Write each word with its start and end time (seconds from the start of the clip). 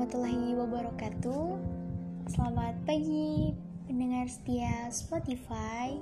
warahmatullahi 0.00 0.56
wabarakatuh. 0.56 1.60
Selamat 2.32 2.72
pagi 2.88 3.52
pendengar 3.84 4.32
setia 4.32 4.88
Spotify. 4.88 5.92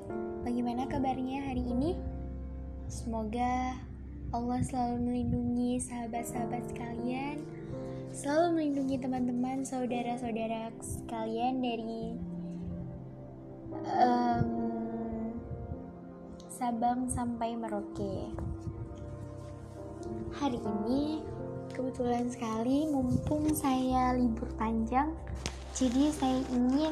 Bagaimana 0.47 0.87
kabarnya 0.87 1.51
hari 1.51 1.67
ini? 1.67 1.99
Semoga 2.87 3.75
Allah 4.31 4.63
selalu 4.63 5.03
melindungi 5.03 5.83
sahabat-sahabat 5.83 6.71
sekalian 6.71 7.43
Selalu 8.15 8.47
melindungi 8.55 9.03
teman-teman, 9.03 9.67
saudara-saudara 9.67 10.71
sekalian 10.79 11.59
dari 11.59 12.15
um, 13.99 14.51
Sabang 16.47 17.11
sampai 17.11 17.59
Merauke. 17.59 18.31
Hari 20.39 20.63
ini 20.63 21.19
kebetulan 21.79 22.27
sekali 22.27 22.91
mumpung 22.91 23.55
saya 23.55 24.11
libur 24.19 24.51
panjang 24.59 25.15
jadi 25.79 26.11
saya 26.11 26.43
ingin 26.51 26.91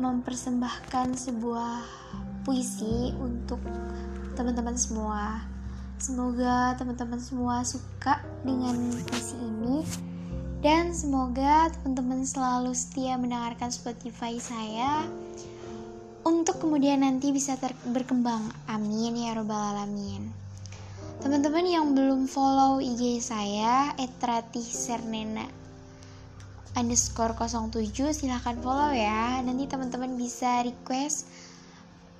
mempersembahkan 0.00 1.12
sebuah 1.12 1.84
puisi 2.48 3.12
untuk 3.20 3.60
teman-teman 4.32 4.72
semua. 4.72 5.44
Semoga 6.00 6.72
teman-teman 6.80 7.20
semua 7.20 7.60
suka 7.60 8.24
dengan 8.40 8.76
puisi 9.04 9.36
ini 9.36 9.84
dan 10.64 10.96
semoga 10.96 11.68
teman-teman 11.76 12.24
selalu 12.24 12.72
setia 12.72 13.20
mendengarkan 13.20 13.68
Spotify 13.68 14.40
saya. 14.40 15.04
Untuk 16.24 16.56
kemudian 16.56 17.04
nanti 17.04 17.36
bisa 17.36 17.56
berkembang. 17.92 18.48
Amin 18.64 19.12
ya 19.12 19.36
robbal 19.36 19.76
alamin 19.76 20.45
Teman-teman 21.24 21.64
yang 21.64 21.96
belum 21.96 22.28
follow 22.28 22.76
IG 22.78 23.24
saya 23.24 23.96
@ratihsernena 23.96 25.48
underscore 26.76 27.32
07 27.32 28.12
silahkan 28.12 28.56
follow 28.60 28.92
ya. 28.92 29.40
Nanti 29.40 29.64
teman-teman 29.64 30.14
bisa 30.20 30.60
request 30.60 31.24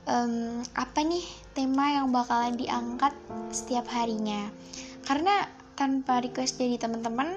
um, 0.09 0.65
apa 0.73 1.05
nih 1.05 1.23
tema 1.53 2.01
yang 2.01 2.09
bakalan 2.09 2.57
diangkat 2.57 3.13
setiap 3.53 3.85
harinya. 3.93 4.49
Karena 5.05 5.45
tanpa 5.77 6.25
request 6.25 6.57
dari 6.57 6.81
teman-teman 6.81 7.37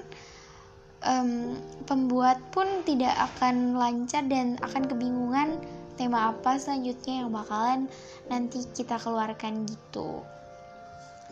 um, 1.03 1.59
pembuat 1.83 2.39
pun 2.55 2.87
tidak 2.87 3.13
akan 3.35 3.75
lancar 3.75 4.23
dan 4.31 4.55
akan 4.63 4.87
kebingungan 4.87 5.59
tema 5.99 6.31
apa 6.31 6.55
selanjutnya 6.55 7.27
yang 7.27 7.29
bakalan 7.35 7.91
nanti 8.31 8.63
kita 8.71 8.95
keluarkan 8.95 9.67
gitu 9.67 10.23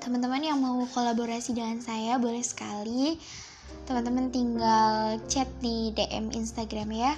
teman-teman 0.01 0.41
yang 0.43 0.59
mau 0.61 0.83
kolaborasi 0.91 1.57
dengan 1.57 1.81
saya 1.81 2.21
boleh 2.21 2.43
sekali. 2.43 3.17
Teman-teman 3.83 4.31
tinggal 4.31 5.17
chat 5.27 5.47
di 5.59 5.91
DM 5.95 6.31
Instagram 6.31 6.89
ya. 6.93 7.13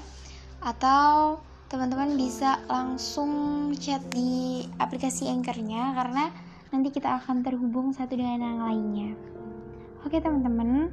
Atau 0.63 1.39
teman-teman 1.69 2.17
bisa 2.17 2.61
langsung 2.65 3.29
chat 3.77 4.01
di 4.09 4.65
aplikasi 4.81 5.29
Anchornya 5.29 5.93
karena 5.93 6.33
nanti 6.73 6.89
kita 6.89 7.21
akan 7.21 7.45
terhubung 7.45 7.93
satu 7.93 8.17
dengan 8.17 8.41
yang 8.41 8.59
lainnya. 8.63 9.11
Oke 10.07 10.21
teman-teman. 10.21 10.89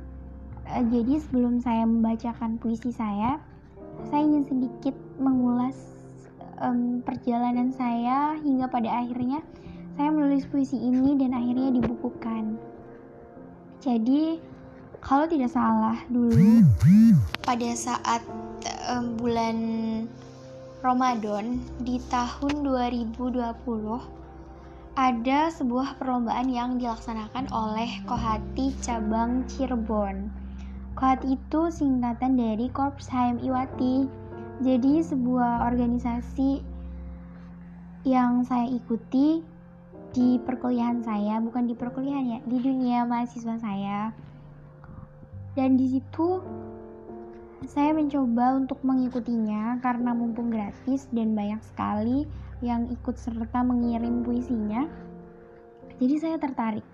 Eh, 0.66 0.84
jadi 0.90 1.22
sebelum 1.22 1.62
saya 1.62 1.86
membacakan 1.86 2.58
puisi 2.58 2.90
saya 2.90 3.38
saya 4.10 4.22
ingin 4.28 4.44
sedikit 4.44 4.94
mengulas 5.16 5.76
um, 6.60 7.00
perjalanan 7.00 7.72
saya 7.72 8.36
hingga 8.40 8.68
pada 8.68 9.02
akhirnya 9.02 9.40
saya 9.96 10.12
menulis 10.12 10.44
puisi 10.52 10.76
ini 10.76 11.16
dan 11.16 11.32
akhirnya 11.32 11.72
dibukukan. 11.72 12.60
Jadi, 13.80 14.36
kalau 15.00 15.24
tidak 15.24 15.48
salah 15.48 15.96
dulu 16.12 16.60
pada 17.44 17.70
saat 17.72 18.20
um, 18.92 19.16
bulan 19.16 19.56
Ramadan 20.84 21.64
di 21.80 21.96
tahun 22.12 22.62
2020 22.62 23.24
ada 24.96 25.40
sebuah 25.52 26.00
perlombaan 26.00 26.48
yang 26.48 26.80
dilaksanakan 26.80 27.48
oleh 27.52 28.00
Kohati 28.08 28.72
Cabang 28.80 29.44
Cirebon. 29.48 30.28
Kohati 30.96 31.36
itu 31.36 31.68
singkatan 31.68 32.40
dari 32.40 32.72
Korps 32.72 33.08
HM 33.12 33.44
Iwati. 33.44 34.08
Jadi 34.64 35.04
sebuah 35.04 35.68
organisasi 35.68 36.64
yang 38.08 38.40
saya 38.48 38.72
ikuti 38.72 39.44
di 40.16 40.40
perkuliahan 40.40 41.04
saya 41.04 41.36
bukan 41.44 41.68
di 41.68 41.76
perkuliahan 41.76 42.24
ya 42.24 42.38
di 42.48 42.56
dunia 42.56 43.04
mahasiswa 43.04 43.60
saya. 43.60 44.16
Dan 45.52 45.76
di 45.76 45.92
situ 45.92 46.40
saya 47.68 47.92
mencoba 47.92 48.56
untuk 48.56 48.80
mengikutinya 48.80 49.76
karena 49.84 50.16
mumpung 50.16 50.48
gratis 50.48 51.04
dan 51.12 51.36
banyak 51.36 51.60
sekali 51.60 52.24
yang 52.64 52.88
ikut 52.88 53.20
serta 53.20 53.60
mengirim 53.60 54.24
puisinya. 54.24 54.88
Jadi 56.00 56.14
saya 56.16 56.40
tertarik. 56.40 56.84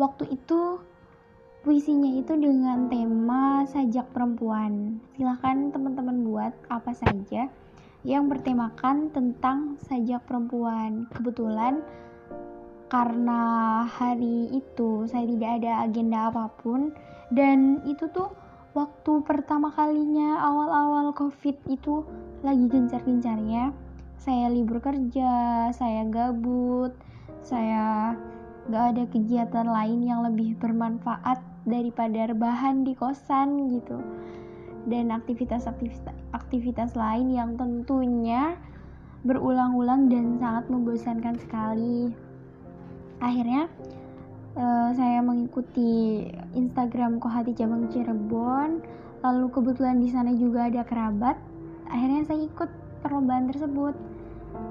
Waktu 0.00 0.32
itu 0.32 0.80
puisinya 1.68 2.16
itu 2.16 2.32
dengan 2.32 2.88
tema 2.88 3.68
sajak 3.68 4.08
perempuan. 4.16 5.04
Silahkan 5.16 5.68
teman-teman 5.68 6.24
buat 6.24 6.52
apa 6.72 6.96
saja 6.96 7.52
yang 8.06 8.28
bertemakan 8.30 9.12
tentang 9.12 9.74
sajak 9.84 10.22
perempuan. 10.28 11.10
Kebetulan 11.10 11.82
karena 12.86 13.82
hari 13.86 14.46
itu 14.54 15.10
saya 15.10 15.26
tidak 15.26 15.62
ada 15.62 15.72
agenda 15.86 16.30
apa 16.30 16.50
pun. 16.62 16.94
Dan 17.34 17.82
itu 17.82 18.06
tuh 18.14 18.30
waktu 18.78 19.22
pertama 19.26 19.74
kalinya 19.74 20.38
awal-awal 20.38 21.10
covid 21.16 21.58
itu 21.66 22.06
lagi 22.46 22.70
gencar-gencarnya. 22.70 23.74
Saya 24.16 24.50
libur 24.50 24.82
kerja 24.82 25.70
saya 25.70 26.02
gabut 26.06 26.94
saya 27.46 28.14
gak 28.66 28.98
ada 28.98 29.04
kegiatan 29.06 29.66
lain 29.70 30.02
yang 30.02 30.26
lebih 30.26 30.58
bermanfaat 30.58 31.38
daripada 31.62 32.26
rebahan 32.30 32.82
di 32.82 32.94
kosan 32.98 33.70
gitu. 33.70 34.02
Dan 34.86 35.10
aktivitas-aktivitas 35.10 36.14
aktivitas 36.34 36.94
lain 36.94 37.30
yang 37.34 37.54
tentunya 37.58 38.58
berulang-ulang 39.26 40.06
dan 40.06 40.38
sangat 40.38 40.70
membosankan 40.70 41.34
sekali 41.42 42.25
akhirnya 43.20 43.70
uh, 44.56 44.90
saya 44.96 45.20
mengikuti 45.20 46.24
Instagram 46.56 47.20
Kohati 47.20 47.52
Cabang 47.52 47.88
Cirebon. 47.92 48.82
Lalu 49.24 49.46
kebetulan 49.50 49.98
di 49.98 50.08
sana 50.12 50.32
juga 50.36 50.68
ada 50.68 50.82
kerabat. 50.84 51.36
Akhirnya 51.88 52.22
saya 52.26 52.40
ikut 52.44 52.70
perlombaan 53.04 53.48
tersebut. 53.52 53.94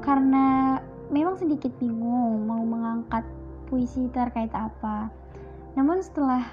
Karena 0.01 0.77
memang 1.13 1.37
sedikit 1.37 1.71
bingung 1.77 2.49
mau 2.49 2.61
mengangkat 2.65 3.25
puisi 3.69 4.09
terkait 4.09 4.51
apa. 4.53 5.09
Namun 5.77 6.01
setelah 6.01 6.45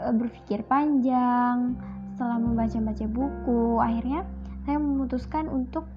uh, 0.00 0.12
berpikir 0.12 0.64
panjang 0.68 1.76
setelah 2.20 2.36
membaca-baca 2.36 3.06
buku 3.08 3.80
akhirnya 3.80 4.28
saya 4.68 4.76
memutuskan 4.76 5.48
untuk 5.48 5.88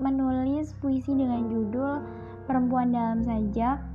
menulis 0.00 0.72
puisi 0.80 1.12
dengan 1.12 1.44
judul 1.44 2.00
Perempuan 2.48 2.88
dalam 2.88 3.20
Sajak 3.20 3.91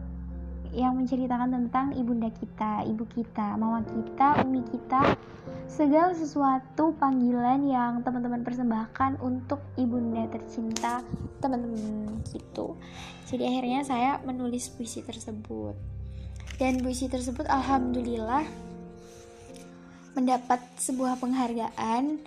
yang 0.73 0.97
menceritakan 0.97 1.49
tentang 1.53 1.95
ibunda 1.95 2.27
kita, 2.33 2.83
ibu 2.87 3.03
kita, 3.07 3.55
mama 3.55 3.83
kita, 3.83 4.41
umi 4.43 4.63
kita, 4.67 5.15
segala 5.67 6.15
sesuatu 6.15 6.95
panggilan 6.97 7.67
yang 7.67 8.01
teman-teman 8.01 8.41
persembahkan 8.41 9.21
untuk 9.21 9.61
ibunda 9.75 10.25
tercinta 10.31 11.03
teman-teman 11.43 12.19
gitu. 12.31 12.75
Jadi 13.27 13.43
akhirnya 13.45 13.81
saya 13.83 14.11
menulis 14.23 14.71
puisi 14.73 15.03
tersebut. 15.03 15.75
Dan 16.57 16.81
puisi 16.81 17.05
tersebut 17.05 17.45
alhamdulillah 17.45 18.47
mendapat 20.17 20.57
sebuah 20.81 21.21
penghargaan 21.21 22.17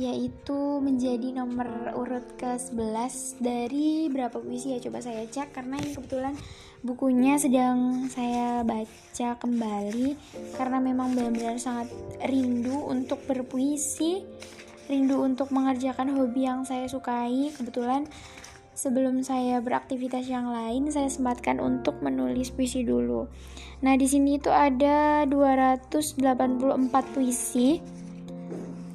yaitu 0.00 0.80
menjadi 0.80 1.36
nomor 1.36 1.92
urut 1.92 2.24
ke-11 2.40 3.42
dari 3.44 4.08
berapa 4.08 4.40
puisi 4.40 4.72
ya 4.72 4.80
coba 4.88 5.04
saya 5.04 5.28
cek 5.28 5.52
karena 5.52 5.76
ini 5.76 5.92
kebetulan 5.92 6.32
bukunya 6.82 7.38
sedang 7.38 8.10
saya 8.10 8.66
baca 8.66 9.38
kembali 9.38 10.18
karena 10.58 10.78
memang 10.82 11.14
benar-benar 11.14 11.58
sangat 11.62 11.88
rindu 12.26 12.74
untuk 12.90 13.22
berpuisi 13.30 14.26
rindu 14.90 15.22
untuk 15.22 15.48
mengerjakan 15.54 16.12
hobi 16.18 16.44
yang 16.44 16.66
saya 16.66 16.84
sukai. 16.90 17.54
Kebetulan 17.54 18.04
sebelum 18.76 19.24
saya 19.24 19.60
beraktivitas 19.64 20.26
yang 20.26 20.52
lain 20.52 20.92
saya 20.92 21.08
sempatkan 21.08 21.62
untuk 21.62 22.04
menulis 22.04 22.50
puisi 22.50 22.82
dulu. 22.82 23.28
Nah 23.80 23.94
di 23.96 24.04
sini 24.04 24.36
itu 24.36 24.50
ada 24.52 25.24
284 25.24 26.20
puisi. 27.14 27.80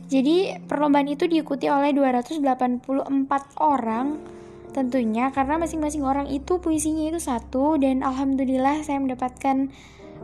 Jadi 0.07 0.55
perlombaan 0.63 1.11
itu 1.11 1.27
diikuti 1.27 1.67
oleh 1.67 1.91
284 1.91 3.11
orang 3.59 4.36
tentunya 4.77 5.33
karena 5.33 5.57
masing-masing 5.57 6.05
orang 6.05 6.29
itu 6.29 6.61
puisinya 6.61 7.09
itu 7.09 7.17
satu 7.17 7.81
dan 7.81 8.05
alhamdulillah 8.05 8.85
saya 8.85 9.01
mendapatkan 9.01 9.73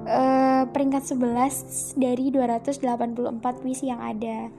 uh, 0.06 0.70
peringkat 0.70 1.02
11 1.10 1.98
dari 1.98 2.30
284 2.30 3.42
puisi 3.66 3.90
yang 3.90 3.98
ada. 3.98 4.54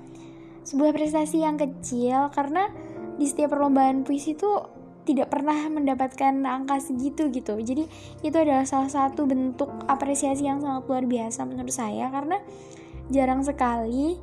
sebuah 0.64 0.96
prestasi 0.96 1.44
yang 1.44 1.61
kecil 1.61 2.32
karena 2.32 2.73
di 3.20 3.29
setiap 3.29 3.52
perlombaan 3.52 4.00
puisi 4.00 4.32
itu 4.32 4.49
tidak 5.05 5.29
pernah 5.29 5.69
mendapatkan 5.69 6.40
angka 6.40 6.81
segitu 6.81 7.29
gitu 7.29 7.61
jadi 7.61 7.85
itu 8.25 8.32
adalah 8.32 8.64
salah 8.64 8.88
satu 8.88 9.29
bentuk 9.29 9.69
apresiasi 9.85 10.49
yang 10.49 10.64
sangat 10.64 10.88
luar 10.88 11.05
biasa 11.05 11.44
menurut 11.44 11.69
saya 11.69 12.08
karena 12.08 12.40
jarang 13.12 13.44
sekali 13.44 14.17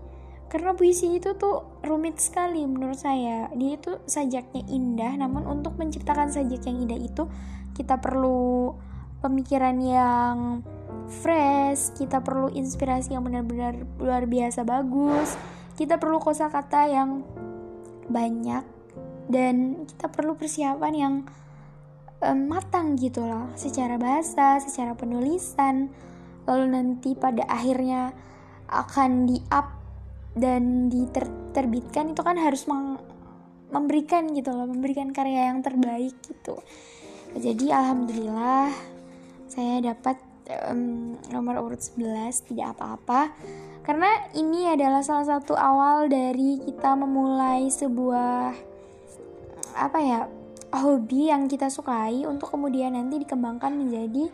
karena 0.52 0.76
puisi 0.76 1.16
itu 1.16 1.32
tuh 1.40 1.80
rumit 1.88 2.20
sekali 2.20 2.68
menurut 2.68 3.00
saya. 3.00 3.48
Dia 3.56 3.80
itu 3.80 4.04
sajaknya 4.04 4.68
indah 4.68 5.16
namun 5.16 5.48
untuk 5.48 5.80
menciptakan 5.80 6.28
sajak 6.28 6.68
yang 6.68 6.84
indah 6.84 7.00
itu 7.00 7.24
kita 7.72 8.04
perlu 8.04 8.76
pemikiran 9.24 9.80
yang 9.80 10.60
fresh 11.08 11.96
kita 11.96 12.20
perlu 12.20 12.52
inspirasi 12.52 13.16
yang 13.16 13.24
benar-benar 13.24 13.80
luar 14.00 14.28
biasa 14.28 14.64
bagus 14.68 15.38
kita 15.80 15.98
perlu 15.98 16.20
kosakata 16.20 16.88
yang 16.90 17.24
banyak 18.12 18.62
dan 19.32 19.88
kita 19.88 20.12
perlu 20.12 20.36
persiapan 20.36 20.94
yang 20.94 21.14
um, 22.22 22.40
matang 22.46 23.00
gitu 23.00 23.24
loh. 23.26 23.50
Secara 23.58 23.98
bahasa, 23.98 24.60
secara 24.62 24.94
penulisan 24.94 25.90
lalu 26.46 26.66
nanti 26.74 27.18
pada 27.18 27.46
akhirnya 27.50 28.14
akan 28.70 29.26
di 29.26 29.42
up 29.50 29.81
dan 30.36 30.88
diterbitkan 30.88 32.16
itu 32.16 32.22
kan 32.24 32.40
harus 32.40 32.64
memberikan 33.72 34.32
gitu 34.32 34.52
loh 34.56 34.68
memberikan 34.68 35.12
karya 35.12 35.52
yang 35.52 35.60
terbaik 35.64 36.16
gitu. 36.24 36.60
Jadi 37.36 37.72
alhamdulillah 37.72 38.72
saya 39.48 39.84
dapat 39.84 40.20
um, 40.68 41.16
nomor 41.32 41.64
urut 41.64 41.80
11 41.80 42.52
tidak 42.52 42.76
apa-apa. 42.76 43.32
Karena 43.82 44.30
ini 44.38 44.70
adalah 44.70 45.02
salah 45.02 45.26
satu 45.26 45.58
awal 45.58 46.06
dari 46.12 46.62
kita 46.62 46.94
memulai 46.96 47.68
sebuah 47.72 48.54
apa 49.72 50.00
ya 50.04 50.28
hobi 50.72 51.32
yang 51.32 51.48
kita 51.48 51.68
sukai 51.68 52.24
untuk 52.28 52.52
kemudian 52.52 52.96
nanti 52.96 53.20
dikembangkan 53.24 53.76
menjadi 53.76 54.32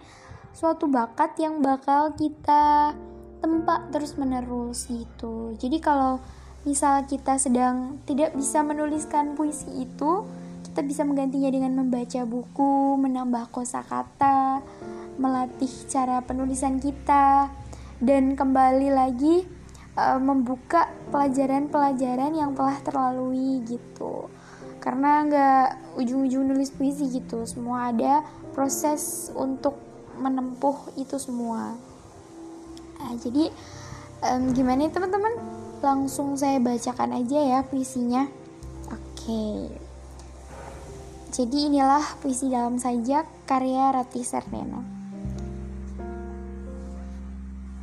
suatu 0.54 0.90
bakat 0.90 1.38
yang 1.38 1.62
bakal 1.62 2.14
kita 2.18 2.94
tempat 3.42 3.94
terus 3.94 4.18
menerus 4.18 4.90
gitu. 4.90 5.54
Jadi 5.58 5.78
kalau 5.80 6.20
misal 6.66 7.06
kita 7.08 7.40
sedang 7.40 8.02
tidak 8.04 8.36
bisa 8.36 8.60
menuliskan 8.66 9.38
puisi 9.38 9.88
itu 9.88 10.26
kita 10.68 10.84
bisa 10.84 11.08
menggantinya 11.08 11.50
dengan 11.50 11.74
membaca 11.80 12.22
buku 12.28 13.00
menambah 13.00 13.50
kosakata 13.50 14.62
melatih 15.18 15.72
cara 15.90 16.22
penulisan 16.22 16.78
kita 16.78 17.50
dan 17.98 18.38
kembali 18.38 18.94
lagi 18.94 19.48
uh, 19.98 20.22
membuka 20.22 20.94
pelajaran-pelajaran 21.10 22.38
yang 22.38 22.54
telah 22.54 22.78
terlalui 22.86 23.66
gitu. 23.66 24.30
Karena 24.78 25.26
nggak 25.26 25.98
ujung-ujung 25.98 26.54
nulis 26.54 26.70
puisi 26.70 27.10
gitu 27.10 27.44
semua 27.50 27.90
ada 27.90 28.22
proses 28.54 29.34
untuk 29.34 29.82
menempuh 30.18 30.94
itu 30.98 31.18
semua 31.18 31.87
Nah, 32.98 33.14
jadi 33.18 33.54
um, 34.26 34.54
gimana 34.54 34.90
teman-teman? 34.90 35.34
Langsung 35.78 36.34
saya 36.34 36.58
bacakan 36.58 37.22
aja 37.22 37.38
ya 37.38 37.60
puisinya. 37.62 38.26
Oke. 38.90 39.70
Jadi 41.30 41.70
inilah 41.70 42.18
puisi 42.18 42.50
dalam 42.50 42.82
sajak 42.82 43.46
karya 43.46 43.94
Rati 43.94 44.22
Serneno. 44.26 44.82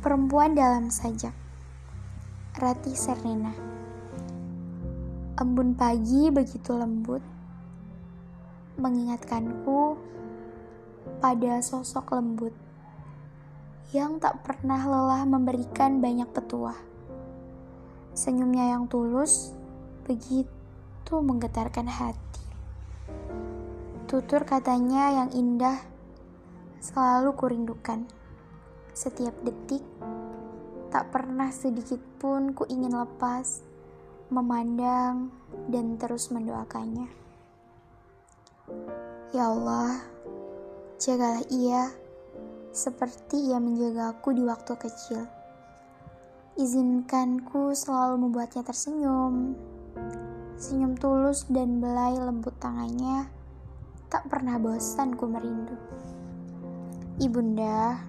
Perempuan 0.03 0.57
dalam 0.57 0.91
sajak. 0.91 1.31
Rati 2.59 2.93
Sernena. 2.97 3.55
Embun 5.39 5.75
pagi 5.75 6.31
begitu 6.31 6.75
lembut 6.75 7.23
mengingatkanku 8.75 9.95
pada 11.23 11.63
sosok 11.63 12.11
lembut 12.11 12.51
yang 13.93 14.17
tak 14.17 14.41
pernah 14.41 14.81
lelah 14.81 15.27
memberikan 15.27 16.01
banyak 16.01 16.25
petuah. 16.31 16.77
Senyumnya 18.15 18.73
yang 18.73 18.87
tulus 18.87 19.51
begitu 20.07 21.13
menggetarkan 21.13 21.85
hati. 21.85 22.45
Tutur 24.07 24.47
katanya 24.47 25.11
yang 25.11 25.29
indah 25.35 25.81
selalu 26.79 27.35
kurindukan. 27.35 28.07
Setiap 28.95 29.35
detik 29.43 29.83
tak 30.93 31.11
pernah 31.11 31.51
sedikit 31.51 31.99
pun 32.21 32.55
ku 32.55 32.63
ingin 32.71 32.95
lepas 32.95 33.65
memandang 34.31 35.29
dan 35.67 35.99
terus 35.99 36.31
mendoakannya. 36.31 37.11
Ya 39.35 39.51
Allah, 39.51 39.99
jagalah 40.97 41.43
ia 41.51 41.91
seperti 42.75 43.55
ia 43.55 43.57
menjagaku 43.63 44.35
di 44.35 44.43
waktu 44.43 44.75
kecil. 44.75 45.23
Izinkanku 46.59 47.71
selalu 47.71 48.27
membuatnya 48.27 48.67
tersenyum. 48.67 49.55
Senyum 50.59 50.99
tulus 50.99 51.47
dan 51.47 51.79
belai 51.79 52.19
lembut 52.19 52.55
tangannya 52.59 53.31
tak 54.11 54.27
pernah 54.27 54.59
bosan 54.59 55.15
ku 55.15 55.23
merindu. 55.27 55.75
Ibunda, 57.19 57.99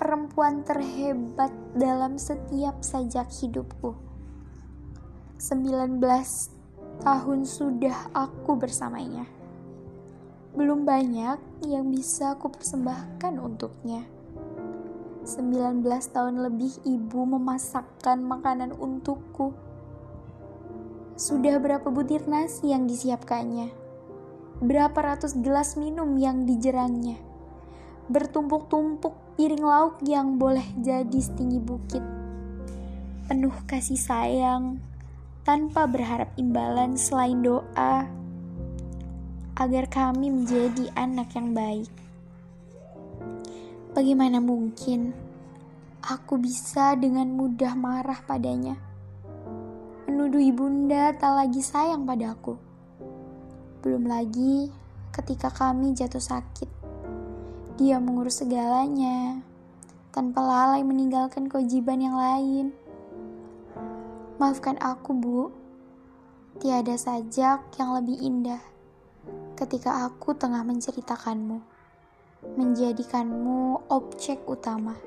perempuan 0.00 0.64
terhebat 0.64 1.52
dalam 1.76 2.16
setiap 2.16 2.80
sajak 2.80 3.28
hidupku. 3.28 3.92
19 5.36 6.00
tahun 7.04 7.40
sudah 7.44 8.16
aku 8.16 8.56
bersamanya 8.56 9.43
belum 10.54 10.86
banyak 10.86 11.66
yang 11.66 11.90
bisa 11.90 12.38
aku 12.38 12.46
persembahkan 12.54 13.42
untuknya. 13.42 14.06
19 15.26 15.82
tahun 16.14 16.36
lebih 16.46 16.78
ibu 16.86 17.20
memasakkan 17.26 18.22
makanan 18.22 18.70
untukku. 18.70 19.50
Sudah 21.18 21.58
berapa 21.58 21.90
butir 21.90 22.30
nasi 22.30 22.70
yang 22.70 22.86
disiapkannya? 22.86 23.74
Berapa 24.62 24.94
ratus 24.94 25.34
gelas 25.42 25.74
minum 25.74 26.14
yang 26.14 26.46
dijerangnya? 26.46 27.18
Bertumpuk-tumpuk 28.06 29.34
piring 29.34 29.64
lauk 29.64 29.98
yang 30.06 30.38
boleh 30.38 30.64
jadi 30.78 31.18
setinggi 31.18 31.58
bukit. 31.58 32.04
Penuh 33.26 33.56
kasih 33.66 33.98
sayang, 33.98 34.78
tanpa 35.42 35.90
berharap 35.90 36.30
imbalan 36.38 36.94
selain 36.94 37.42
doa 37.42 38.23
agar 39.54 39.86
kami 39.86 40.34
menjadi 40.34 40.90
anak 40.98 41.38
yang 41.38 41.54
baik. 41.54 41.90
Bagaimana 43.94 44.42
mungkin 44.42 45.14
aku 46.02 46.42
bisa 46.42 46.98
dengan 46.98 47.30
mudah 47.30 47.78
marah 47.78 48.18
padanya? 48.26 48.74
Menuduh 50.10 50.42
ibunda 50.42 51.14
tak 51.14 51.38
lagi 51.38 51.62
sayang 51.62 52.02
padaku. 52.02 52.58
Belum 53.78 54.10
lagi 54.10 54.74
ketika 55.14 55.54
kami 55.54 55.94
jatuh 55.94 56.18
sakit. 56.18 56.70
Dia 57.78 58.02
mengurus 58.02 58.42
segalanya 58.42 59.38
tanpa 60.10 60.42
lalai 60.42 60.82
meninggalkan 60.82 61.46
kewajiban 61.46 62.02
yang 62.02 62.18
lain. 62.18 62.74
Maafkan 64.42 64.82
aku, 64.82 65.14
Bu. 65.14 65.40
Tiada 66.58 66.98
sajak 66.98 67.70
yang 67.78 67.94
lebih 67.94 68.18
indah 68.18 68.73
ketika 69.54 70.08
aku 70.08 70.34
tengah 70.34 70.66
menceritakanmu, 70.66 71.62
menjadikanmu 72.58 73.88
objek 73.88 74.42
utama. 74.44 74.98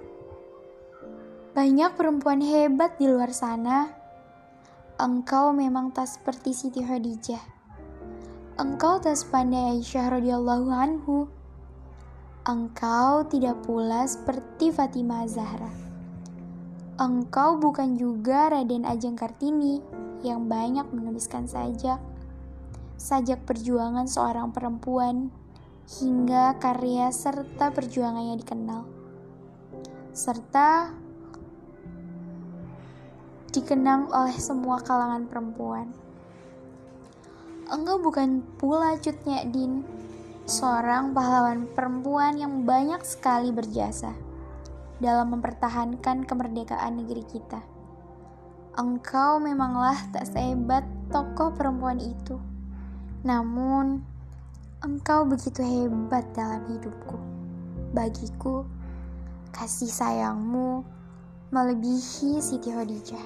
Banyak 1.53 1.97
perempuan 1.97 2.41
hebat 2.41 2.95
di 3.01 3.09
luar 3.09 3.33
sana. 3.33 3.89
Engkau 4.97 5.53
memang 5.53 5.93
tak 5.93 6.09
seperti 6.09 6.53
Siti 6.53 6.81
Khadijah. 6.81 7.41
Engkau 8.57 8.97
tak 8.97 9.17
sepandai 9.17 9.77
Aisyah 9.77 10.17
radhiyallahu 10.17 10.69
anhu. 10.73 11.29
Engkau 12.45 13.25
tidak 13.29 13.61
pula 13.65 14.07
seperti 14.09 14.73
Fatimah 14.73 15.29
Zahra. 15.29 15.69
Engkau 16.97 17.61
bukan 17.61 17.93
juga 17.93 18.49
Raden 18.49 18.81
Ajeng 18.81 19.13
Kartini 19.13 19.77
yang 20.25 20.49
banyak 20.49 20.89
menuliskan 20.89 21.45
sajak 21.45 22.01
sajak 22.97 23.45
perjuangan 23.45 24.09
seorang 24.09 24.49
perempuan, 24.49 25.29
hingga 26.01 26.59
karya 26.59 27.13
serta 27.13 27.71
perjuangannya 27.71 28.35
dikenal. 28.41 28.83
Serta 30.11 30.91
dikenang 33.55 34.11
oleh 34.11 34.35
semua 34.35 34.83
kalangan 34.83 35.29
perempuan. 35.29 35.87
Engkau 37.71 38.01
bukan 38.01 38.43
pula 38.59 38.97
Cut 38.99 39.21
Din, 39.23 39.85
seorang 40.47 41.11
pahlawan 41.11 41.67
perempuan 41.71 42.39
yang 42.39 42.63
banyak 42.63 43.03
sekali 43.03 43.51
berjasa 43.51 44.15
dalam 44.97 45.35
mempertahankan 45.37 46.25
kemerdekaan 46.25 46.97
negeri 46.97 47.23
kita. 47.27 47.61
Engkau 48.77 49.41
memanglah 49.41 49.97
tak 50.13 50.29
sehebat 50.29 50.85
tokoh 51.11 51.53
perempuan 51.53 51.99
itu. 51.99 52.56
Namun, 53.25 54.03
engkau 54.85 55.25
begitu 55.25 55.65
hebat 55.65 56.25
dalam 56.37 56.61
hidupku. 56.69 57.17
Bagiku, 57.95 58.67
kasih 59.49 59.89
sayangmu 59.89 60.85
melebihi 61.49 62.37
Siti 62.43 62.69
Khadijah. 62.69 63.25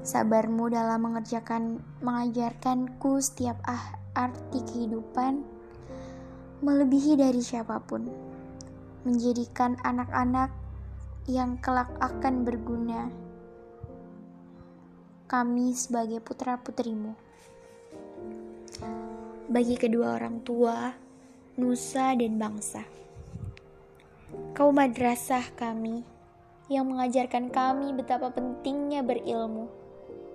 Sabarmu 0.00 0.72
dalam 0.72 1.04
mengerjakan 1.04 1.82
mengajarkanku 2.00 3.20
setiap 3.20 3.60
ah, 3.68 4.00
arti 4.16 4.64
kehidupan 4.64 5.44
melebihi 6.64 7.20
dari 7.20 7.44
siapa 7.44 7.76
pun. 7.84 8.08
Menjadikan 9.04 9.76
anak-anak 9.84 10.48
yang 11.28 11.60
kelak 11.60 11.92
akan 12.00 12.48
berguna 12.48 13.12
kami 15.24 15.72
sebagai 15.72 16.20
putra-putrimu. 16.20 17.23
Bagi 19.44 19.76
kedua 19.76 20.16
orang 20.16 20.40
tua, 20.40 20.88
nusa 21.60 22.16
dan 22.16 22.40
bangsa. 22.40 22.80
Kau 24.56 24.72
madrasah 24.72 25.52
kami 25.52 26.00
yang 26.72 26.88
mengajarkan 26.88 27.52
kami 27.52 27.92
betapa 27.92 28.32
pentingnya 28.32 29.04
berilmu 29.04 29.68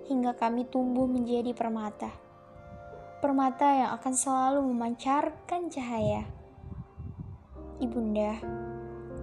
hingga 0.06 0.38
kami 0.38 0.62
tumbuh 0.70 1.10
menjadi 1.10 1.50
permata. 1.50 2.14
Permata 3.18 3.66
yang 3.66 3.90
akan 3.98 4.14
selalu 4.14 4.60
memancarkan 4.70 5.66
cahaya. 5.74 6.22
Ibunda, 7.82 8.38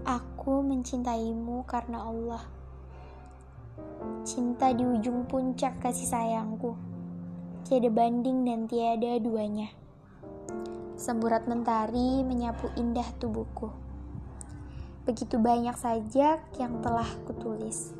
aku 0.03 0.67
mencintaimu 0.67 1.63
karena 1.63 2.03
Allah 2.03 2.43
Cinta 4.27 4.75
di 4.75 4.83
ujung 4.83 5.23
puncak 5.29 5.79
kasih 5.79 6.09
sayangku. 6.09 6.86
Tiada 7.67 7.91
banding 7.91 8.47
dan 8.47 8.63
tiada 8.63 9.19
duanya. 9.19 9.67
Semburat 10.95 11.51
mentari 11.51 12.23
menyapu 12.23 12.71
indah 12.79 13.03
tubuhku. 13.19 13.67
Begitu 15.03 15.35
banyak 15.35 15.75
saja 15.75 16.39
yang 16.55 16.79
telah 16.79 17.03
kutulis. 17.27 17.91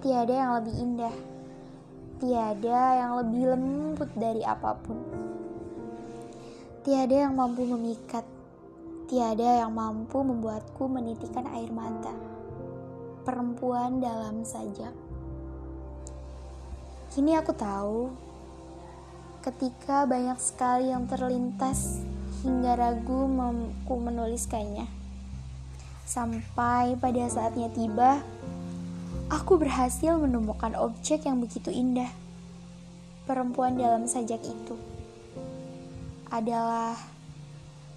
Tiada 0.00 0.32
yang 0.32 0.56
lebih 0.56 0.80
indah. 0.80 1.16
Tiada 2.24 2.80
yang 2.96 3.12
lebih 3.20 3.52
lembut 3.52 4.08
dari 4.16 4.40
apa 4.40 4.80
pun. 4.80 4.96
Tiada 6.88 7.28
yang 7.28 7.36
mampu 7.36 7.68
memikat. 7.68 8.24
Tiada 9.12 9.60
yang 9.60 9.76
mampu 9.76 10.24
membuatku 10.24 10.88
menitikan 10.88 11.44
air 11.52 11.68
mata 11.68 12.16
perempuan 13.28 14.00
dalam 14.00 14.40
sajak. 14.40 14.96
Kini 17.12 17.36
aku 17.36 17.52
tahu, 17.52 18.27
ketika 19.48 20.04
banyak 20.04 20.36
sekali 20.36 20.92
yang 20.92 21.08
terlintas 21.08 22.04
hingga 22.44 22.76
ragu 22.76 23.24
mampu 23.24 23.96
menuliskannya. 23.96 24.84
Sampai 26.04 27.00
pada 27.00 27.24
saatnya 27.32 27.72
tiba, 27.72 28.20
aku 29.32 29.56
berhasil 29.56 30.20
menemukan 30.20 30.76
objek 30.76 31.24
yang 31.24 31.40
begitu 31.40 31.72
indah. 31.72 32.12
Perempuan 33.24 33.80
dalam 33.80 34.04
sajak 34.04 34.44
itu 34.44 34.76
adalah 36.28 36.92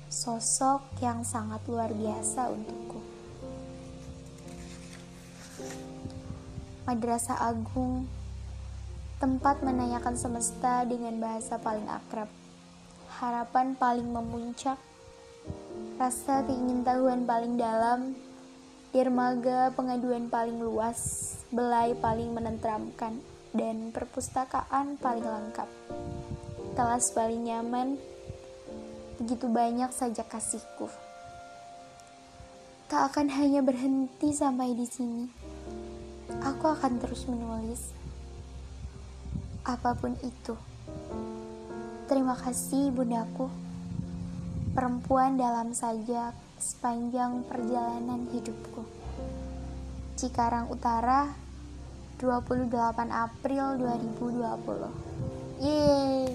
sosok 0.07 1.03
yang 1.03 1.27
sangat 1.27 1.59
luar 1.67 1.91
biasa 1.91 2.47
untukku. 2.47 2.99
Madrasah 6.87 7.43
Agung, 7.43 8.07
tempat 9.21 9.61
menanyakan 9.61 10.17
semesta 10.17 10.81
dengan 10.81 11.21
bahasa 11.21 11.61
paling 11.61 11.85
akrab, 11.85 12.25
harapan 13.21 13.77
paling 13.77 14.09
memuncak, 14.09 14.81
rasa 16.01 16.41
keingintahuan 16.49 17.29
paling 17.29 17.53
dalam, 17.53 18.17
dermaga 18.89 19.69
pengaduan 19.77 20.25
paling 20.25 20.57
luas, 20.57 21.37
belai 21.53 21.93
paling 22.01 22.33
menenteramkan, 22.33 23.21
dan 23.53 23.93
perpustakaan 23.93 24.97
paling 24.97 25.21
lengkap. 25.21 25.69
Kelas 26.73 27.13
paling 27.13 27.45
nyaman, 27.45 28.01
begitu 29.21 29.45
banyak 29.45 29.93
saja 29.93 30.25
kasihku. 30.25 30.89
Tak 32.89 33.13
akan 33.13 33.29
hanya 33.37 33.61
berhenti 33.61 34.33
sampai 34.33 34.73
di 34.73 34.89
sini 34.89 35.29
aku 36.41 36.73
akan 36.73 36.97
terus 36.97 37.27
menulis 37.27 38.00
apa 39.61 39.93
pun 39.93 40.17
itu. 40.25 40.57
Terima 42.09 42.35
kasih 42.35 42.91
bundaku, 42.91 43.47
perempuan 44.73 45.37
dalam 45.39 45.71
sajak 45.71 46.35
sepanjang 46.57 47.45
perjalanan 47.47 48.27
hidupku. 48.33 48.83
Cikarang 50.19 50.67
Utara, 50.69 51.31
28 52.19 52.69
April 53.09 53.79
2020. 53.79 55.61
Yeay. 55.61 56.29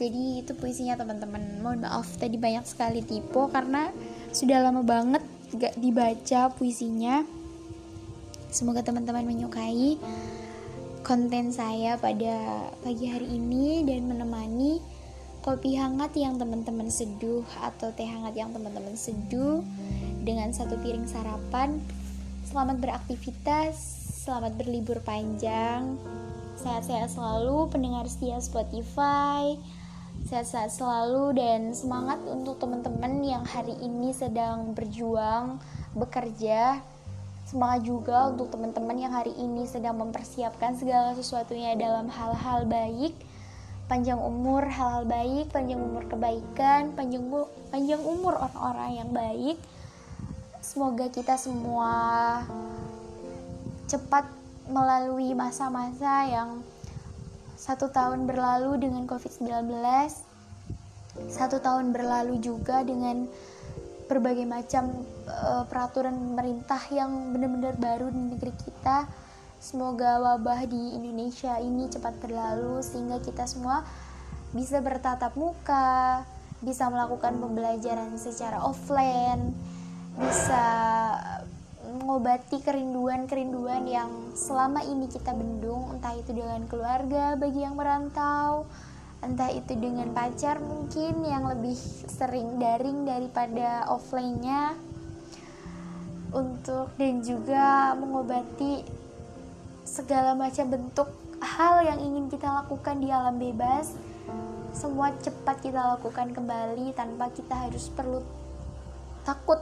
Jadi 0.00 0.40
itu 0.40 0.52
puisinya 0.56 0.96
teman-teman. 0.96 1.60
Mohon 1.60 1.84
maaf 1.84 2.08
tadi 2.16 2.40
banyak 2.40 2.64
sekali 2.64 3.04
tipe 3.04 3.42
karena 3.52 3.92
sudah 4.32 4.64
lama 4.64 4.80
banget 4.80 5.20
gak 5.50 5.76
dibaca 5.76 6.48
puisinya 6.54 7.26
Semoga 8.50 8.82
teman-teman 8.82 9.22
menyukai 9.22 9.94
konten 11.00 11.48
saya 11.48 11.96
pada 11.96 12.68
pagi 12.84 13.08
hari 13.08 13.40
ini 13.40 13.84
dan 13.88 14.04
menemani 14.04 14.84
kopi 15.40 15.72
hangat 15.72 16.12
yang 16.12 16.36
teman-teman 16.36 16.92
seduh 16.92 17.40
atau 17.64 17.88
teh 17.96 18.04
hangat 18.04 18.36
yang 18.36 18.52
teman-teman 18.52 18.92
seduh 18.92 19.64
dengan 20.20 20.52
satu 20.52 20.76
piring 20.76 21.08
sarapan. 21.08 21.80
Selamat 22.44 22.76
beraktivitas, 22.84 23.80
selamat 24.28 24.60
berlibur 24.60 25.00
panjang. 25.00 25.96
Sehat-sehat 26.60 27.08
selalu 27.16 27.72
pendengar 27.72 28.04
setia 28.04 28.36
Spotify. 28.36 29.56
Sehat-sehat 30.28 30.68
selalu 30.68 31.32
dan 31.40 31.72
semangat 31.72 32.20
untuk 32.28 32.60
teman-teman 32.60 33.24
yang 33.24 33.40
hari 33.48 33.72
ini 33.80 34.12
sedang 34.12 34.76
berjuang 34.76 35.56
bekerja 35.96 36.84
Semangat 37.50 37.82
juga 37.82 38.30
untuk 38.30 38.46
teman-teman 38.54 38.94
yang 38.94 39.10
hari 39.10 39.34
ini 39.34 39.66
sedang 39.66 39.98
mempersiapkan 39.98 40.78
segala 40.78 41.18
sesuatunya 41.18 41.74
dalam 41.74 42.06
hal-hal 42.06 42.62
baik, 42.62 43.10
panjang 43.90 44.22
umur 44.22 44.70
hal-hal 44.70 45.02
baik, 45.02 45.50
panjang 45.50 45.82
umur 45.82 46.06
kebaikan, 46.06 46.94
panjang 46.94 47.26
panjang 47.74 47.98
umur 48.06 48.38
orang-orang 48.38 49.02
yang 49.02 49.10
baik. 49.10 49.58
Semoga 50.62 51.10
kita 51.10 51.34
semua 51.34 51.90
cepat 53.90 54.30
melalui 54.70 55.34
masa-masa 55.34 56.30
yang 56.30 56.62
satu 57.58 57.90
tahun 57.90 58.30
berlalu 58.30 58.78
dengan 58.78 59.10
COVID-19, 59.10 59.74
satu 61.26 61.58
tahun 61.58 61.90
berlalu 61.90 62.38
juga 62.38 62.86
dengan 62.86 63.26
berbagai 64.10 64.42
macam 64.42 64.90
uh, 65.30 65.62
peraturan 65.70 66.18
pemerintah 66.18 66.82
yang 66.90 67.30
benar-benar 67.30 67.78
baru 67.78 68.10
di 68.10 68.34
negeri 68.34 68.50
kita. 68.58 69.06
Semoga 69.62 70.18
wabah 70.18 70.66
di 70.66 70.98
Indonesia 70.98 71.54
ini 71.62 71.86
cepat 71.86 72.18
berlalu 72.18 72.82
sehingga 72.82 73.22
kita 73.22 73.46
semua 73.46 73.86
bisa 74.50 74.82
bertatap 74.82 75.38
muka, 75.38 76.26
bisa 76.58 76.90
melakukan 76.90 77.38
pembelajaran 77.38 78.18
secara 78.18 78.58
offline, 78.66 79.54
bisa 80.18 80.64
mengobati 81.86 82.60
kerinduan-kerinduan 82.60 83.86
yang 83.86 84.10
selama 84.34 84.82
ini 84.84 85.06
kita 85.06 85.32
bendung, 85.32 85.96
entah 85.96 86.12
itu 86.18 86.34
dengan 86.34 86.66
keluarga 86.66 87.38
bagi 87.38 87.62
yang 87.62 87.78
merantau, 87.78 88.66
entah 89.20 89.52
itu 89.52 89.76
dengan 89.76 90.08
pacar 90.16 90.60
mungkin 90.60 91.24
yang 91.24 91.44
lebih 91.44 91.76
sering 92.08 92.56
daring 92.56 93.04
daripada 93.04 93.84
offline-nya. 93.92 94.76
Untuk 96.30 96.94
dan 96.94 97.26
juga 97.26 97.92
mengobati 97.98 98.86
segala 99.82 100.38
macam 100.38 100.70
bentuk 100.70 101.10
hal 101.42 101.82
yang 101.82 101.98
ingin 101.98 102.30
kita 102.30 102.46
lakukan 102.46 103.02
di 103.02 103.10
alam 103.10 103.36
bebas. 103.36 103.90
Semua 104.70 105.10
cepat 105.18 105.58
kita 105.58 105.98
lakukan 105.98 106.30
kembali 106.30 106.94
tanpa 106.94 107.26
kita 107.34 107.66
harus 107.66 107.90
perlu 107.90 108.22
takut 109.26 109.58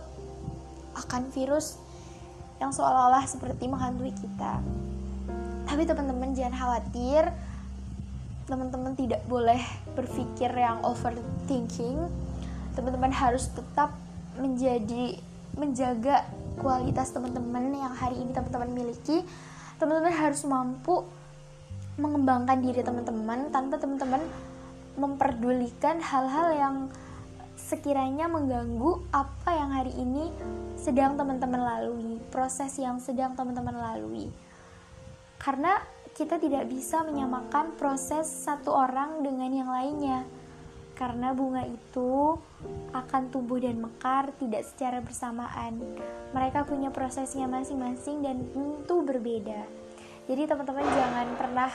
akan 0.93 1.33
virus 1.33 1.81
yang 2.61 2.75
seolah-olah 2.75 3.25
seperti 3.25 3.65
menghantui 3.71 4.13
kita. 4.13 4.61
Tapi 5.65 5.83
teman-teman 5.89 6.37
jangan 6.37 6.55
khawatir 6.59 7.33
teman-teman 8.49 8.97
tidak 8.97 9.21
boleh 9.29 9.61
berpikir 9.93 10.49
yang 10.49 10.81
overthinking 10.81 12.09
teman-teman 12.73 13.13
harus 13.13 13.53
tetap 13.53 13.93
menjadi 14.41 15.21
menjaga 15.53 16.25
kualitas 16.57 17.13
teman-teman 17.13 17.77
yang 17.77 17.93
hari 17.93 18.17
ini 18.17 18.33
teman-teman 18.33 18.73
miliki 18.73 19.21
teman-teman 19.77 20.15
harus 20.17 20.43
mampu 20.49 21.05
mengembangkan 22.01 22.59
diri 22.65 22.81
teman-teman 22.81 23.53
tanpa 23.53 23.77
teman-teman 23.77 24.23
memperdulikan 24.99 26.03
hal-hal 26.03 26.49
yang 26.57 26.77
sekiranya 27.59 28.31
mengganggu 28.31 29.03
apa 29.11 29.51
yang 29.51 29.71
hari 29.75 29.91
ini 29.99 30.31
sedang 30.79 31.19
teman-teman 31.19 31.59
lalui, 31.59 32.23
proses 32.31 32.71
yang 32.79 33.03
sedang 33.03 33.35
teman-teman 33.35 33.75
lalui. 33.75 34.31
Karena 35.43 35.79
kita 36.19 36.35
tidak 36.43 36.67
bisa 36.67 37.07
menyamakan 37.07 37.79
proses 37.79 38.27
satu 38.27 38.75
orang 38.75 39.23
dengan 39.23 39.55
yang 39.55 39.71
lainnya. 39.71 40.27
Karena 40.99 41.31
bunga 41.31 41.63
itu 41.63 42.35
akan 42.91 43.31
tumbuh 43.31 43.63
dan 43.63 43.79
mekar 43.79 44.35
tidak 44.43 44.67
secara 44.67 44.99
bersamaan. 44.99 45.79
Mereka 46.35 46.67
punya 46.67 46.91
prosesnya 46.91 47.47
masing-masing 47.47 48.27
dan 48.27 48.51
tentu 48.51 49.07
berbeda. 49.07 49.63
Jadi 50.27 50.43
teman-teman 50.51 50.83
jangan 50.91 51.29
pernah 51.39 51.71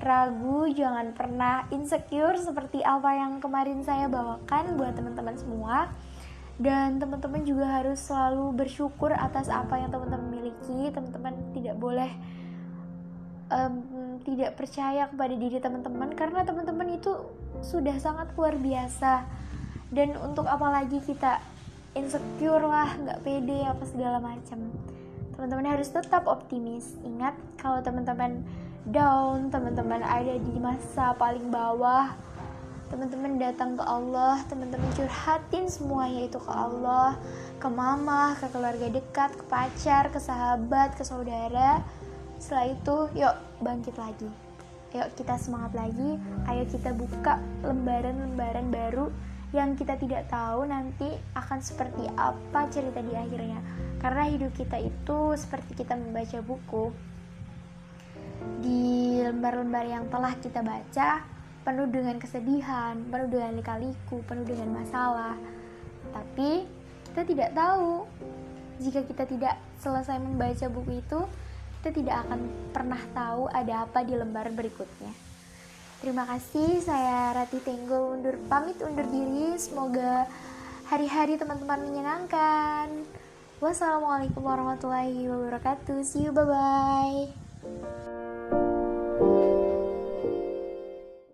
ragu, 0.00 0.72
jangan 0.72 1.12
pernah 1.12 1.68
insecure 1.68 2.40
seperti 2.40 2.80
apa 2.80 3.12
yang 3.12 3.44
kemarin 3.44 3.84
saya 3.84 4.08
bawakan 4.08 4.80
buat 4.80 4.96
teman-teman 4.96 5.36
semua. 5.36 5.92
Dan 6.56 6.96
teman-teman 6.96 7.44
juga 7.44 7.68
harus 7.68 8.00
selalu 8.00 8.56
bersyukur 8.56 9.12
atas 9.12 9.52
apa 9.52 9.76
yang 9.76 9.92
teman-teman 9.92 10.32
miliki. 10.32 10.88
Teman-teman 10.88 11.52
tidak 11.52 11.76
boleh 11.76 12.08
um, 13.50 13.74
tidak 14.26 14.58
percaya 14.58 15.06
kepada 15.10 15.34
diri 15.34 15.58
teman-teman 15.62 16.10
karena 16.14 16.42
teman-teman 16.42 16.98
itu 16.98 17.12
sudah 17.62 17.96
sangat 17.98 18.30
luar 18.34 18.58
biasa. 18.58 19.26
Dan 19.86 20.18
untuk 20.18 20.50
apalagi 20.50 20.98
kita 20.98 21.38
insecure 21.94 22.66
lah, 22.66 22.98
nggak 22.98 23.22
pede 23.22 23.62
apa 23.64 23.84
segala 23.86 24.18
macam. 24.18 24.70
Teman-teman 25.36 25.66
harus 25.76 25.88
tetap 25.92 26.26
optimis. 26.26 26.96
Ingat 27.06 27.36
kalau 27.60 27.80
teman-teman 27.80 28.42
down, 28.86 29.48
teman-teman 29.50 30.02
ada 30.02 30.36
di 30.36 30.54
masa 30.58 31.14
paling 31.14 31.50
bawah, 31.50 32.14
teman-teman 32.86 33.38
datang 33.38 33.74
ke 33.74 33.82
Allah, 33.82 34.42
teman-teman 34.46 34.86
curhatin 34.94 35.66
semuanya 35.66 36.30
itu 36.30 36.38
ke 36.38 36.52
Allah, 36.52 37.18
ke 37.58 37.68
mama, 37.70 38.38
ke 38.38 38.46
keluarga 38.54 38.86
dekat, 38.86 39.34
ke 39.34 39.44
pacar, 39.50 40.10
ke 40.14 40.18
sahabat, 40.22 40.94
ke 40.94 41.02
saudara. 41.02 41.82
Setelah 42.36 42.66
itu, 42.72 42.96
yuk 43.16 43.36
bangkit 43.64 43.96
lagi. 43.96 44.28
Yuk 44.94 45.08
kita 45.18 45.36
semangat 45.36 45.72
lagi, 45.76 46.20
ayo 46.48 46.64
kita 46.68 46.94
buka 46.96 47.42
lembaran-lembaran 47.64 48.70
baru 48.70 49.12
yang 49.54 49.78
kita 49.78 49.96
tidak 49.96 50.26
tahu 50.28 50.66
nanti 50.68 51.06
akan 51.32 51.58
seperti 51.62 52.04
apa 52.16 52.68
cerita 52.68 53.00
di 53.00 53.12
akhirnya. 53.14 53.60
Karena 54.00 54.28
hidup 54.28 54.52
kita 54.52 54.76
itu 54.80 55.32
seperti 55.38 55.72
kita 55.84 55.96
membaca 55.96 56.38
buku, 56.44 56.92
di 58.60 59.20
lembar-lembar 59.22 59.84
yang 59.86 60.04
telah 60.12 60.34
kita 60.38 60.60
baca 60.60 61.24
penuh 61.66 61.88
dengan 61.90 62.16
kesedihan, 62.20 62.94
penuh 63.10 63.28
dengan 63.30 63.58
lika-liku, 63.58 64.22
penuh 64.22 64.46
dengan 64.46 64.82
masalah. 64.82 65.34
Tapi 66.14 66.62
kita 67.10 67.22
tidak 67.26 67.50
tahu 67.56 68.06
jika 68.78 69.02
kita 69.02 69.24
tidak 69.26 69.56
selesai 69.80 70.20
membaca 70.20 70.66
buku 70.68 71.00
itu, 71.00 71.20
kita 71.86 72.02
tidak 72.02 72.26
akan 72.26 72.50
pernah 72.74 72.98
tahu 73.14 73.46
ada 73.46 73.86
apa 73.86 74.02
di 74.02 74.18
lembar 74.18 74.50
berikutnya. 74.50 75.14
Terima 76.02 76.26
kasih, 76.26 76.82
saya 76.82 77.30
Rati 77.30 77.62
Tenggo 77.62 78.10
undur 78.10 78.34
pamit 78.50 78.74
undur 78.82 79.06
diri. 79.06 79.54
Semoga 79.54 80.26
hari-hari 80.90 81.38
teman-teman 81.38 81.86
menyenangkan. 81.86 82.90
Wassalamualaikum 83.62 84.42
warahmatullahi 84.42 85.30
wabarakatuh. 85.30 86.02
See 86.02 86.26
you, 86.26 86.34
bye 86.34 86.42
bye. 86.42 87.30